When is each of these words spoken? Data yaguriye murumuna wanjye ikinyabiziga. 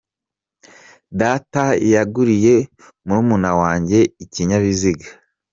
Data 1.19 1.63
yaguriye 1.93 2.55
murumuna 3.05 3.51
wanjye 3.61 3.99
ikinyabiziga. 4.23 5.07